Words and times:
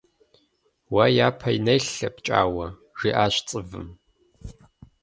Уэ 0.93 1.05
япэ 1.25 1.49
нелъэ, 1.65 2.07
ПкӀауэ,- 2.15 2.67
жиӀащ 2.97 3.35
ЦӀывым. 3.47 3.87